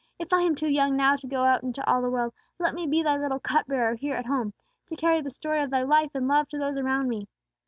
If 0.17 0.33
I 0.33 0.41
am 0.41 0.55
too 0.55 0.67
young 0.67 0.95
now 0.97 1.15
to 1.15 1.27
go 1.27 1.43
out 1.45 1.61
into 1.61 1.85
all 1.87 2.01
the 2.01 2.09
world, 2.09 2.33
let 2.57 2.73
me 2.73 2.87
be 2.87 3.03
Thy 3.03 3.17
little 3.17 3.39
cup 3.39 3.67
bearer 3.67 3.93
here 3.93 4.15
at 4.15 4.25
home, 4.25 4.51
to 4.89 4.95
carry 4.95 5.21
the 5.21 5.29
story 5.29 5.61
of 5.61 5.69
Thy 5.69 5.83
life 5.83 6.15
and 6.15 6.27
love 6.27 6.49
to 6.49 6.57
those 6.57 6.75
around 6.79 7.07
me!" 7.07 7.27